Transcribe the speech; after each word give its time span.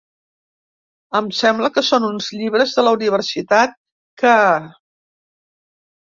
Em 1.17 1.25
sembla 1.39 1.69
que 1.75 1.83
són 1.89 2.07
uns 2.07 2.29
llibres 2.39 2.73
de 2.77 2.85
la 2.87 2.93
universitat 3.01 3.75
que... 4.23 4.33